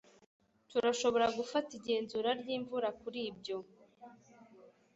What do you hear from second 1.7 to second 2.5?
igenzura